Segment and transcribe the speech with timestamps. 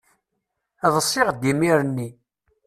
[0.95, 2.09] Ḍsiɣ-d imir-nni.